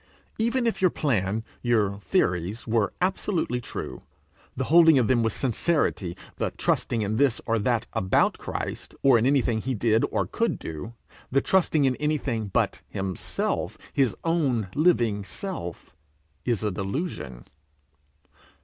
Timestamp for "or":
7.45-7.59, 9.03-9.19, 10.09-10.25